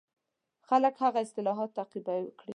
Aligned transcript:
خلک 0.67 0.95
هغه 1.03 1.19
اصلاحات 1.25 1.69
تعقیب 1.77 2.05
کړي. 2.39 2.49